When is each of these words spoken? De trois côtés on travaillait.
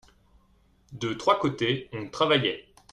De 0.93 1.13
trois 1.13 1.37
côtés 1.37 1.87
on 1.93 2.09
travaillait. 2.09 2.65